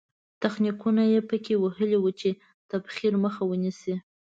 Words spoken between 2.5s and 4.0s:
تبخیر مخه ونیسي.